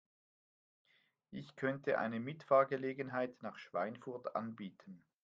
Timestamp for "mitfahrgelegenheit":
2.19-3.43